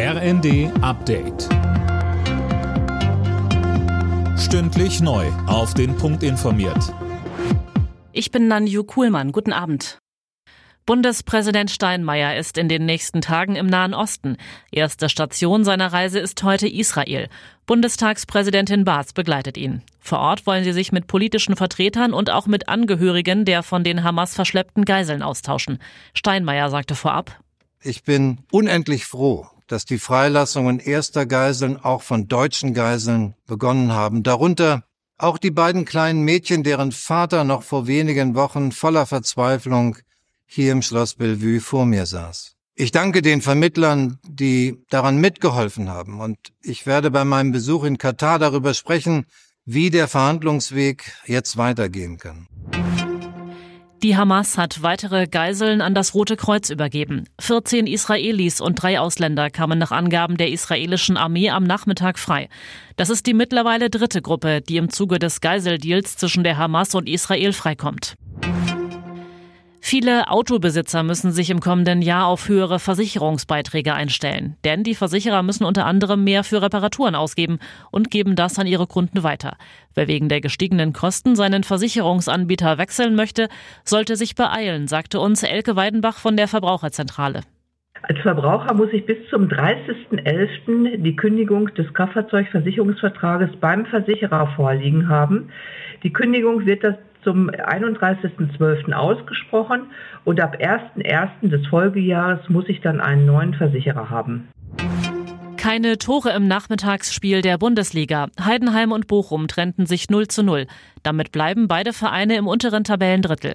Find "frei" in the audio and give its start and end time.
62.20-62.48